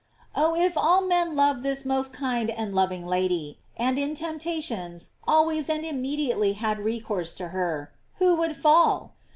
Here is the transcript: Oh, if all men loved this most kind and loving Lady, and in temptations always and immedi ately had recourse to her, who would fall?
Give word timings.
Oh, 0.35 0.55
if 0.55 0.75
all 0.75 1.01
men 1.05 1.35
loved 1.35 1.61
this 1.61 1.85
most 1.85 2.11
kind 2.11 2.49
and 2.49 2.73
loving 2.73 3.05
Lady, 3.05 3.59
and 3.77 3.99
in 3.99 4.15
temptations 4.15 5.11
always 5.27 5.69
and 5.69 5.83
immedi 5.85 6.29
ately 6.33 6.55
had 6.55 6.79
recourse 6.79 7.35
to 7.35 7.49
her, 7.49 7.91
who 8.15 8.33
would 8.35 8.57
fall? 8.57 9.11